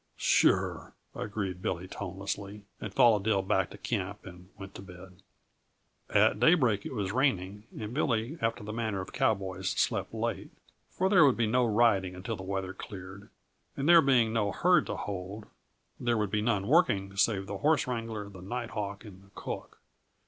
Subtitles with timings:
[0.17, 5.21] "Sure," agreed Billy tonelessly, and followed Dill back to camp and went to bed.
[6.09, 10.49] At daybreak it was raining, and Billy after the manner of cowboys slept late;
[10.89, 13.29] for there would be no riding until the weather cleared,
[13.77, 15.45] and there being no herd to hold,
[15.99, 19.77] there would be none working save the horse wrangler, the night hawk and cook.